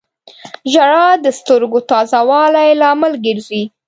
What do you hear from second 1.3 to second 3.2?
سترګو تازه والي لامل